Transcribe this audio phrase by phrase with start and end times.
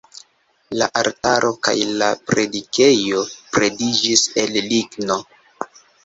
[0.81, 3.21] La altaro kaj la predikejo
[3.57, 5.19] pretiĝis el ligno.